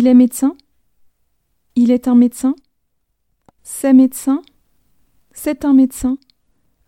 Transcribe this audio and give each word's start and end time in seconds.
Il 0.00 0.06
est 0.06 0.14
médecin? 0.14 0.54
Il 1.74 1.90
est 1.90 2.06
un 2.06 2.14
médecin? 2.14 2.54
C'est 3.64 3.92
médecin? 3.92 4.42
C'est 5.32 5.64
un 5.64 5.74
médecin? 5.74 6.18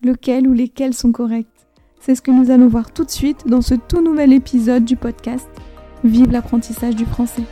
Lequel 0.00 0.46
ou 0.46 0.52
lesquels 0.52 0.94
sont 0.94 1.10
corrects? 1.10 1.48
C'est 2.00 2.14
ce 2.14 2.22
que 2.22 2.30
nous 2.30 2.52
allons 2.52 2.68
voir 2.68 2.92
tout 2.92 3.02
de 3.02 3.10
suite 3.10 3.48
dans 3.48 3.62
ce 3.62 3.74
tout 3.74 4.00
nouvel 4.00 4.32
épisode 4.32 4.84
du 4.84 4.94
podcast 4.94 5.48
Vive 6.04 6.30
l'apprentissage 6.30 6.94
du 6.94 7.04
français. 7.04 7.42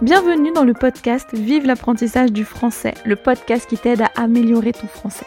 Bienvenue 0.00 0.52
dans 0.54 0.64
le 0.64 0.72
podcast 0.72 1.28
Vive 1.34 1.66
l'apprentissage 1.66 2.32
du 2.32 2.46
français, 2.46 2.94
le 3.04 3.16
podcast 3.16 3.68
qui 3.68 3.76
t'aide 3.76 4.00
à 4.00 4.10
améliorer 4.16 4.72
ton 4.72 4.86
français. 4.86 5.26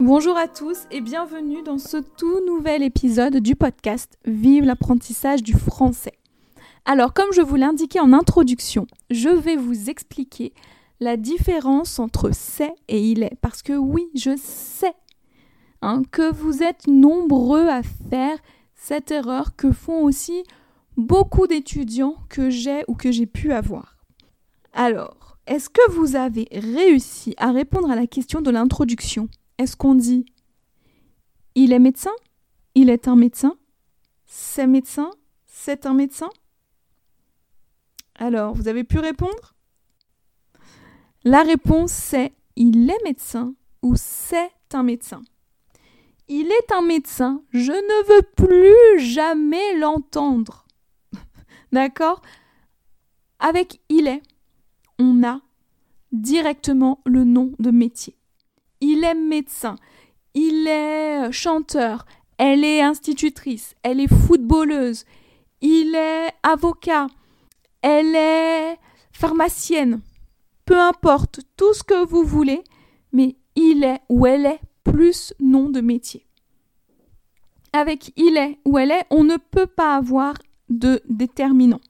Bonjour 0.00 0.36
à 0.36 0.46
tous 0.46 0.86
et 0.92 1.00
bienvenue 1.00 1.64
dans 1.64 1.78
ce 1.78 1.96
tout 1.96 2.46
nouvel 2.46 2.84
épisode 2.84 3.38
du 3.38 3.56
podcast 3.56 4.16
Vive 4.24 4.64
l'apprentissage 4.64 5.42
du 5.42 5.54
français. 5.54 6.12
Alors 6.84 7.12
comme 7.12 7.32
je 7.32 7.40
vous 7.40 7.56
l'indiquais 7.56 7.98
en 7.98 8.12
introduction, 8.12 8.86
je 9.10 9.28
vais 9.28 9.56
vous 9.56 9.90
expliquer 9.90 10.52
la 11.00 11.16
différence 11.16 11.98
entre 11.98 12.30
c'est 12.32 12.74
et 12.86 13.02
il 13.02 13.24
est. 13.24 13.36
Parce 13.40 13.60
que 13.60 13.72
oui, 13.72 14.08
je 14.14 14.36
sais 14.36 14.94
hein, 15.82 16.02
que 16.12 16.32
vous 16.32 16.62
êtes 16.62 16.86
nombreux 16.86 17.66
à 17.66 17.82
faire 17.82 18.38
cette 18.76 19.10
erreur 19.10 19.56
que 19.56 19.72
font 19.72 20.04
aussi 20.04 20.44
beaucoup 20.96 21.48
d'étudiants 21.48 22.14
que 22.28 22.50
j'ai 22.50 22.84
ou 22.86 22.94
que 22.94 23.10
j'ai 23.10 23.26
pu 23.26 23.52
avoir. 23.52 23.96
Alors, 24.72 25.38
est-ce 25.48 25.68
que 25.68 25.90
vous 25.90 26.14
avez 26.14 26.46
réussi 26.52 27.34
à 27.36 27.50
répondre 27.50 27.90
à 27.90 27.96
la 27.96 28.06
question 28.06 28.40
de 28.40 28.52
l'introduction? 28.52 29.28
Est-ce 29.58 29.76
qu'on 29.76 29.94
dit 29.94 30.24
il 31.54 31.72
est 31.72 31.80
médecin 31.80 32.12
Il 32.76 32.88
est 32.88 33.08
un 33.08 33.16
médecin 33.16 33.56
C'est 34.26 34.66
médecin 34.68 35.10
C'est 35.46 35.86
un 35.86 35.94
médecin? 35.94 36.30
Alors, 38.14 38.54
vous 38.54 38.68
avez 38.68 38.84
pu 38.84 38.98
répondre? 38.98 39.54
La 41.24 41.42
réponse 41.42 41.92
c'est 41.92 42.32
il 42.54 42.88
est 42.88 43.04
médecin 43.04 43.54
ou 43.82 43.94
c'est 43.96 44.52
un 44.72 44.84
médecin? 44.84 45.22
Il 46.28 46.46
est 46.46 46.72
un 46.72 46.82
médecin, 46.82 47.42
je 47.52 47.72
ne 47.72 48.08
veux 48.08 48.22
plus 48.36 49.00
jamais 49.00 49.78
l'entendre. 49.78 50.66
D'accord? 51.72 52.20
Avec 53.38 53.80
il 53.88 54.06
est, 54.06 54.22
on 54.98 55.24
a 55.24 55.40
directement 56.12 57.00
le 57.06 57.24
nom 57.24 57.52
de 57.58 57.70
métier 57.70 58.17
il 58.80 59.04
est 59.04 59.14
médecin, 59.14 59.76
il 60.34 60.66
est 60.66 61.32
chanteur, 61.32 62.06
elle 62.38 62.64
est 62.64 62.80
institutrice, 62.80 63.74
elle 63.82 64.00
est 64.00 64.12
footballeuse, 64.12 65.04
il 65.60 65.94
est 65.94 66.32
avocat, 66.42 67.08
elle 67.82 68.14
est 68.14 68.76
pharmacienne, 69.12 70.00
peu 70.64 70.78
importe, 70.78 71.40
tout 71.56 71.74
ce 71.74 71.82
que 71.82 72.06
vous 72.06 72.24
voulez, 72.24 72.62
mais 73.12 73.36
il 73.56 73.84
est 73.84 74.00
ou 74.08 74.26
elle 74.26 74.46
est 74.46 74.60
plus 74.84 75.34
nom 75.40 75.68
de 75.68 75.80
métier. 75.80 76.24
Avec 77.72 78.12
il 78.16 78.36
est 78.36 78.58
ou 78.64 78.78
elle 78.78 78.92
est, 78.92 79.04
on 79.10 79.24
ne 79.24 79.36
peut 79.36 79.66
pas 79.66 79.96
avoir 79.96 80.34
de 80.68 81.00
déterminant. 81.08 81.80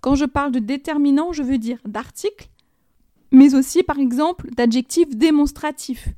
Quand 0.00 0.14
je 0.14 0.24
parle 0.24 0.52
de 0.52 0.58
déterminant, 0.58 1.32
je 1.32 1.42
veux 1.42 1.58
dire 1.58 1.78
d'article, 1.84 2.49
mais 3.32 3.54
aussi 3.54 3.82
par 3.82 3.98
exemple 3.98 4.50
d'adjectifs 4.54 5.16
démonstratifs. 5.16 6.08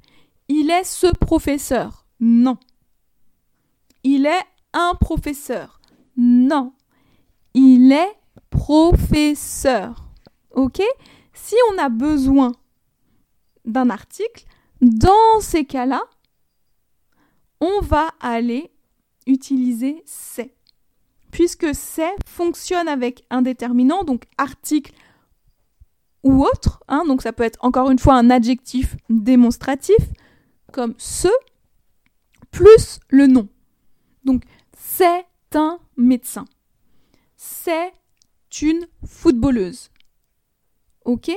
Il 0.48 0.70
est 0.70 0.84
ce 0.84 1.06
professeur. 1.06 2.06
Non. 2.20 2.58
Il 4.04 4.26
est 4.26 4.44
un 4.72 4.94
professeur. 5.00 5.80
Non. 6.16 6.72
Il 7.54 7.92
est 7.92 8.16
professeur. 8.50 10.08
OK? 10.52 10.82
Si 11.32 11.54
on 11.72 11.78
a 11.78 11.88
besoin 11.88 12.52
d'un 13.64 13.90
article, 13.90 14.44
dans 14.80 15.40
ces 15.40 15.64
cas-là, 15.64 16.02
on 17.60 17.80
va 17.80 18.08
aller 18.20 18.70
utiliser 19.26 20.02
c'est. 20.04 20.54
Puisque 21.30 21.74
c'est 21.74 22.14
fonctionne 22.26 22.88
avec 22.88 23.24
un 23.30 23.42
déterminant, 23.42 24.04
donc 24.04 24.24
article 24.36 24.92
ou 26.22 26.44
autre. 26.44 26.82
Hein, 26.88 27.04
donc 27.06 27.22
ça 27.22 27.32
peut 27.32 27.44
être 27.44 27.58
encore 27.62 27.90
une 27.90 27.98
fois 27.98 28.14
un 28.14 28.30
adjectif 28.30 28.96
démonstratif, 29.08 29.98
comme 30.72 30.94
ce, 30.98 31.28
plus 32.50 33.00
le 33.08 33.26
nom. 33.26 33.48
Donc 34.24 34.44
c'est 34.76 35.26
un 35.54 35.78
médecin. 35.96 36.44
C'est 37.36 37.92
une 38.60 38.86
footballeuse. 39.04 39.90
Ok? 41.04 41.30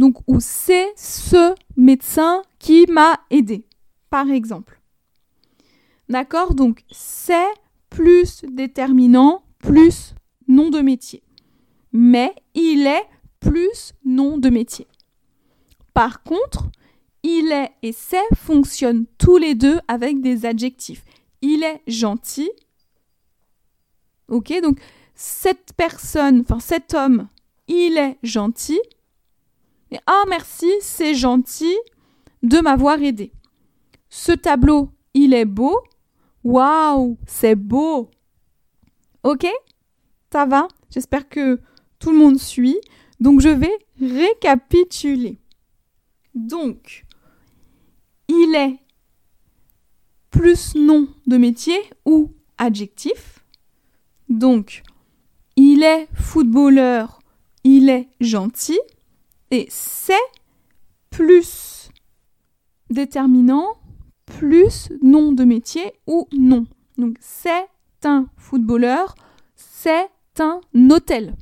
Donc, 0.00 0.16
ou 0.26 0.40
c'est 0.40 0.92
ce 0.96 1.54
médecin 1.76 2.42
qui 2.58 2.86
m'a 2.86 3.20
aidé, 3.28 3.66
par 4.08 4.30
exemple. 4.30 4.80
D'accord? 6.08 6.54
Donc, 6.54 6.84
c'est 6.90 7.50
plus 7.90 8.42
déterminant, 8.48 9.42
plus 9.58 10.14
nom 10.48 10.70
de 10.70 10.80
métier. 10.80 11.22
Mais 11.92 12.34
il 12.54 12.86
est 12.86 13.04
plus 13.40 13.94
nom 14.04 14.38
de 14.38 14.50
métier. 14.50 14.86
Par 15.94 16.22
contre, 16.22 16.70
il 17.22 17.52
est 17.52 17.72
et 17.82 17.92
c'est 17.92 18.34
fonctionnent 18.34 19.06
tous 19.18 19.36
les 19.36 19.54
deux 19.54 19.78
avec 19.88 20.20
des 20.20 20.46
adjectifs. 20.46 21.04
Il 21.42 21.62
est 21.62 21.82
gentil. 21.86 22.50
Ok, 24.28 24.52
donc 24.62 24.80
cette 25.14 25.72
personne, 25.76 26.40
enfin 26.40 26.60
cet 26.60 26.94
homme, 26.94 27.28
il 27.68 27.98
est 27.98 28.18
gentil. 28.22 28.80
Et 29.90 29.98
ah 30.06 30.22
merci, 30.28 30.70
c'est 30.80 31.14
gentil 31.14 31.76
de 32.42 32.58
m'avoir 32.58 33.02
aidé. 33.02 33.32
Ce 34.08 34.32
tableau, 34.32 34.90
il 35.14 35.34
est 35.34 35.44
beau. 35.44 35.78
Waouh, 36.44 37.18
c'est 37.26 37.54
beau. 37.54 38.10
Ok 39.22 39.46
Ça 40.32 40.46
va 40.46 40.68
J'espère 40.90 41.28
que 41.28 41.60
tout 41.98 42.12
le 42.12 42.18
monde 42.18 42.38
suit. 42.38 42.78
Donc 43.20 43.40
je 43.40 43.48
vais 43.48 43.78
récapituler. 44.00 45.38
Donc, 46.34 47.04
il 48.28 48.54
est 48.54 48.78
plus 50.30 50.74
nom 50.74 51.08
de 51.26 51.36
métier 51.36 51.78
ou 52.04 52.32
adjectif. 52.56 53.44
Donc, 54.28 54.82
il 55.56 55.82
est 55.82 56.08
footballeur, 56.14 57.20
il 57.64 57.88
est 57.88 58.08
gentil. 58.20 58.78
Et 59.50 59.66
c'est 59.68 60.14
plus 61.10 61.90
déterminant, 62.88 63.66
plus 64.24 64.90
nom 65.02 65.32
de 65.32 65.44
métier 65.44 65.92
ou 66.06 66.28
nom. 66.32 66.66
Donc, 66.96 67.16
c'est 67.20 67.68
un 68.04 68.26
footballeur, 68.36 69.14
c'est 69.56 70.08
un 70.38 70.60
hôtel. 70.90 71.34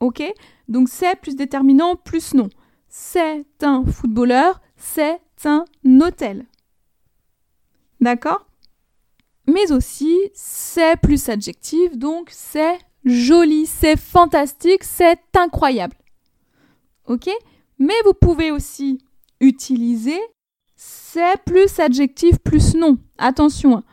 Ok? 0.00 0.22
Donc 0.68 0.88
c'est 0.88 1.16
plus 1.20 1.36
déterminant 1.36 1.96
plus 1.96 2.34
non. 2.34 2.48
C'est 2.88 3.44
un 3.62 3.84
footballeur, 3.84 4.60
c'est 4.76 5.20
un 5.44 5.64
hôtel. 6.00 6.46
D'accord? 8.00 8.46
Mais 9.46 9.72
aussi 9.72 10.16
c'est 10.32 10.96
plus 11.00 11.28
adjectif, 11.28 11.96
donc 11.96 12.28
c'est 12.30 12.78
joli, 13.04 13.66
c'est 13.66 13.98
fantastique, 13.98 14.84
c'est 14.84 15.20
incroyable. 15.36 15.96
Ok? 17.06 17.28
Mais 17.78 17.94
vous 18.04 18.14
pouvez 18.14 18.50
aussi 18.50 18.98
utiliser 19.40 20.18
c'est 20.76 21.36
plus 21.44 21.78
adjectif 21.78 22.38
plus 22.38 22.74
nom. 22.74 22.98
Attention, 23.18 23.76
hein. 23.76 23.84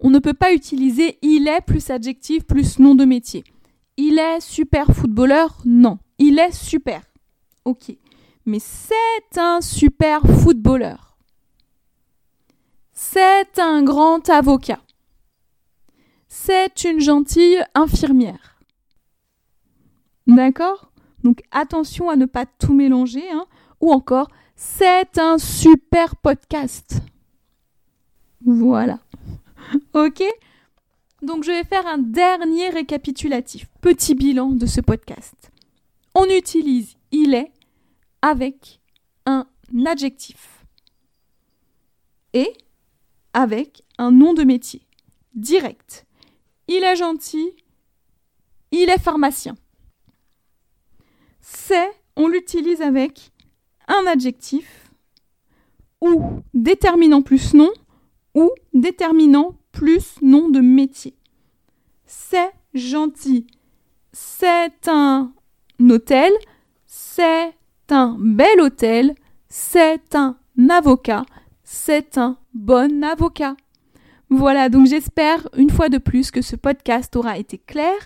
on 0.00 0.10
ne 0.10 0.18
peut 0.18 0.34
pas 0.34 0.52
utiliser 0.52 1.18
il 1.22 1.48
est 1.48 1.60
plus 1.60 1.90
adjectif 1.90 2.44
plus 2.44 2.78
nom 2.78 2.94
de 2.94 3.04
métier. 3.04 3.44
Il 3.96 4.18
est 4.18 4.40
super 4.40 4.86
footballeur? 4.88 5.56
Non. 5.64 5.98
Il 6.18 6.38
est 6.38 6.52
super. 6.52 7.02
Ok. 7.64 7.96
Mais 8.44 8.58
c'est 8.58 9.38
un 9.38 9.60
super 9.60 10.20
footballeur. 10.22 11.16
C'est 12.92 13.58
un 13.58 13.82
grand 13.82 14.28
avocat. 14.28 14.80
C'est 16.28 16.84
une 16.84 17.00
gentille 17.00 17.62
infirmière. 17.74 18.58
D'accord? 20.26 20.92
Donc 21.24 21.42
attention 21.50 22.08
à 22.10 22.16
ne 22.16 22.26
pas 22.26 22.46
tout 22.46 22.74
mélanger. 22.74 23.28
Hein. 23.30 23.46
Ou 23.80 23.92
encore, 23.92 24.28
c'est 24.54 25.18
un 25.18 25.38
super 25.38 26.16
podcast. 26.16 27.00
Voilà. 28.44 28.98
ok? 29.94 30.22
Donc 31.22 31.44
je 31.44 31.50
vais 31.50 31.64
faire 31.64 31.86
un 31.86 31.98
dernier 31.98 32.68
récapitulatif, 32.68 33.66
petit 33.80 34.14
bilan 34.14 34.50
de 34.50 34.66
ce 34.66 34.80
podcast. 34.80 35.50
On 36.14 36.26
utilise 36.26 36.96
il 37.10 37.34
est 37.34 37.52
avec 38.22 38.80
un 39.24 39.46
adjectif 39.86 40.64
et 42.32 42.52
avec 43.32 43.82
un 43.98 44.10
nom 44.10 44.34
de 44.34 44.44
métier 44.44 44.86
direct. 45.34 46.06
Il 46.68 46.84
est 46.84 46.96
gentil, 46.96 47.50
il 48.70 48.90
est 48.90 49.00
pharmacien. 49.00 49.54
C'est, 51.40 51.90
on 52.16 52.28
l'utilise 52.28 52.82
avec 52.82 53.30
un 53.88 54.06
adjectif 54.06 54.90
ou 56.00 56.42
déterminant 56.52 57.22
plus 57.22 57.54
nom 57.54 57.70
ou 58.34 58.50
déterminant 58.74 59.56
plus 59.76 60.14
nom 60.22 60.48
de 60.48 60.60
métier. 60.60 61.14
C'est 62.06 62.50
gentil. 62.72 63.46
C'est 64.10 64.88
un 64.88 65.32
hôtel. 65.78 66.32
C'est 66.86 67.54
un 67.90 68.16
bel 68.18 68.58
hôtel. 68.62 69.14
C'est 69.50 70.14
un 70.14 70.38
avocat. 70.70 71.26
C'est 71.62 72.16
un 72.16 72.38
bon 72.54 73.04
avocat. 73.04 73.54
Voilà, 74.30 74.70
donc 74.70 74.86
j'espère 74.86 75.46
une 75.58 75.70
fois 75.70 75.90
de 75.90 75.98
plus 75.98 76.30
que 76.30 76.40
ce 76.40 76.56
podcast 76.56 77.14
aura 77.14 77.36
été 77.36 77.58
clair. 77.58 77.96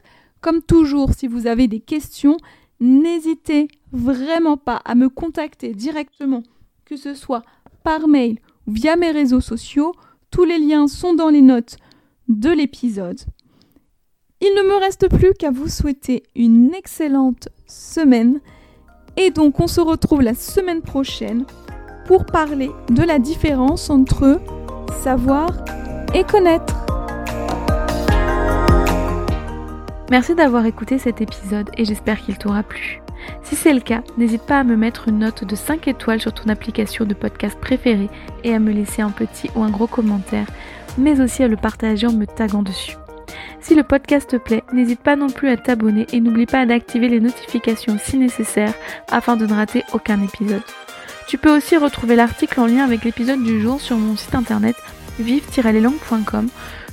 Comme 0.41 0.63
toujours, 0.63 1.15
si 1.15 1.29
vous 1.29 1.47
avez 1.47 1.69
des 1.69 1.81
questions, 1.81 2.37
n'hésitez 2.81 3.69
vraiment 3.93 4.57
pas 4.57 4.83
à 4.85 4.97
me 4.97 5.09
contacter 5.09 5.73
directement, 5.73 6.43
que 6.85 6.97
ce 6.97 7.15
soit 7.15 7.45
par 7.85 8.09
mail 8.09 8.41
ou 8.67 8.73
via 8.73 8.97
mes 8.97 9.13
réseaux 9.13 9.41
sociaux. 9.41 9.95
Tous 10.31 10.45
les 10.45 10.59
liens 10.59 10.87
sont 10.87 11.15
dans 11.15 11.29
les 11.29 11.43
notes 11.43 11.77
de 12.29 12.51
l'épisode. 12.51 13.21
Il 14.41 14.55
ne 14.57 14.63
me 14.63 14.81
reste 14.81 15.09
plus 15.09 15.35
qu'à 15.35 15.51
vous 15.51 15.69
souhaiter 15.69 16.23
une 16.37 16.73
excellente 16.73 17.49
semaine. 17.67 18.41
Et 19.17 19.31
donc 19.31 19.59
on 19.59 19.67
se 19.67 19.81
retrouve 19.81 20.23
la 20.23 20.35
semaine 20.35 20.83
prochaine 20.83 21.45
pour 22.07 22.25
parler 22.25 22.71
de 22.91 23.03
la 23.03 23.19
différence 23.19 23.91
entre 23.91 24.41
savoir 25.03 25.51
et 26.15 26.23
connaître. 26.23 26.75
Merci 30.11 30.35
d'avoir 30.35 30.65
écouté 30.65 30.99
cet 30.99 31.21
épisode 31.21 31.71
et 31.77 31.85
j'espère 31.85 32.21
qu'il 32.21 32.39
t'aura 32.39 32.63
plu. 32.63 33.01
Si 33.43 33.57
c'est 33.57 33.73
le 33.73 33.81
cas, 33.81 34.03
n'hésite 34.17 34.43
pas 34.43 34.61
à 34.61 34.65
me 34.65 34.77
mettre 34.77 35.09
une 35.09 35.21
note 35.21 35.45
de 35.45 35.57
5 35.57 35.89
étoiles 35.89 36.21
sur 36.21 36.33
ton 36.33 36.49
application 36.49 37.05
de 37.05 37.15
podcast 37.15 37.59
préférée 37.59 38.09
et 38.45 38.55
à 38.55 38.59
me 38.59 38.73
laisser 38.73 39.03
un 39.03 39.11
petit 39.11 39.51
ou 39.55 39.63
un 39.63 39.71
gros 39.71 39.87
commentaire, 39.87 40.47
mais 40.99 41.21
aussi 41.21 41.43
à 41.43 41.49
le 41.49 41.57
partager 41.57 42.07
en 42.07 42.13
me 42.13 42.27
taguant 42.27 42.63
dessus. 42.63 42.97
Si 43.61 43.75
le 43.75 43.83
podcast 43.83 44.31
te 44.31 44.37
plaît, 44.37 44.65
n'hésite 44.73 45.01
pas 45.01 45.17
non 45.17 45.29
plus 45.29 45.49
à 45.49 45.57
t'abonner 45.57 46.07
et 46.13 46.21
n'oublie 46.21 46.47
pas 46.47 46.65
d'activer 46.65 47.09
les 47.09 47.21
notifications 47.21 47.99
si 48.03 48.17
nécessaire 48.17 48.73
afin 49.09 49.37
de 49.37 49.47
ne 49.47 49.55
rater 49.55 49.85
aucun 49.93 50.23
épisode. 50.23 50.63
Tu 51.29 51.39
peux 51.39 51.55
aussi 51.55 51.77
retrouver 51.77 52.17
l'article 52.17 52.59
en 52.59 52.67
lien 52.67 52.85
avec 52.85 53.05
l'épisode 53.05 53.43
du 53.43 53.61
jour 53.61 53.81
sur 53.81 53.97
mon 53.97 54.17
site 54.17 54.35
internet 54.35 54.75
vive-leslangues.com. 55.21 56.49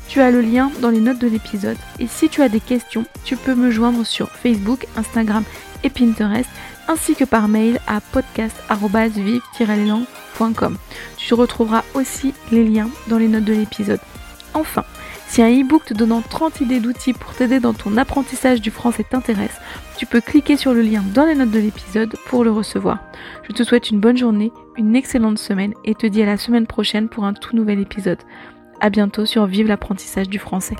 Tu 0.08 0.22
as 0.22 0.32
le 0.32 0.42
lien 0.42 0.72
dans 0.82 0.90
les 0.90 1.00
notes 1.00 1.20
de 1.20 1.28
l'épisode. 1.28 1.78
Et 2.00 2.08
si 2.08 2.30
tu 2.30 2.42
as 2.42 2.50
des 2.50 2.60
questions, 2.60 3.06
tu 3.24 3.36
peux 3.36 3.56
me 3.56 3.72
joindre 3.72 4.06
sur 4.06 4.30
Facebook, 4.30 4.88
Instagram 4.96 5.44
Pinterest, 5.90 6.48
ainsi 6.88 7.16
que 7.16 7.26
par 7.26 7.48
mail 7.48 7.80
à 7.88 8.00
podcast.vive-leslangues.com. 8.02 10.78
Tu 11.18 11.34
retrouveras 11.34 11.84
aussi 11.94 12.34
les 12.52 12.64
liens 12.64 12.90
dans 13.08 13.18
les 13.18 13.28
notes 13.28 13.46
de 13.46 13.54
l'épisode. 13.54 14.00
Enfin, 14.54 14.86
si 15.28 15.42
un 15.42 15.50
e-book 15.50 15.86
te 15.86 15.94
donnant 15.94 16.22
30 16.22 16.62
idées 16.62 16.80
d'outils 16.80 17.14
pour 17.14 17.34
t'aider 17.34 17.60
dans 17.60 17.74
ton 17.74 17.98
apprentissage 17.98 18.62
du 18.62 18.72
français 18.72 19.04
t'intéresse, 19.04 19.60
tu 19.98 20.06
peux 20.06 20.22
cliquer 20.22 20.58
sur 20.58 20.74
le 20.74 20.82
lien 20.82 21.04
dans 21.14 21.26
les 21.26 21.36
notes 21.36 21.52
de 21.52 21.60
l'épisode 21.60 22.16
pour 22.28 22.44
le 22.44 22.52
recevoir. 22.52 23.00
Je 23.44 23.54
te 23.54 23.64
souhaite 23.64 23.92
une 23.92 24.00
bonne 24.00 24.18
journée, 24.18 24.52
une 24.78 24.96
excellente 24.96 25.40
semaine 25.40 25.74
et 25.84 25.96
te 25.96 26.08
dis 26.08 26.24
à 26.24 26.26
la 26.26 26.38
semaine 26.38 26.66
prochaine 26.66 27.10
pour 27.10 27.26
un 27.26 27.34
tout 27.34 27.56
nouvel 27.56 27.80
épisode. 27.80 28.20
A 28.80 28.90
bientôt 28.90 29.26
sur 29.26 29.46
Vive 29.46 29.68
l'apprentissage 29.68 30.30
du 30.30 30.40
français. 30.40 30.76